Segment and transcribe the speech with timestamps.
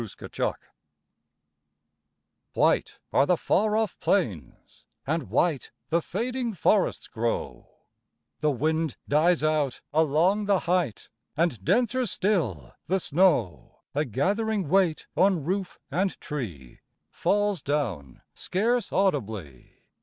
[0.03, 0.55] SNOW
[2.55, 7.69] White are the far off plains, and white The fading forests grow;
[8.39, 15.05] The wind dies out along the height, And denser still the snow, A gathering weight
[15.15, 16.79] on roof and tree,
[17.11, 19.83] Falls down scarce audibly.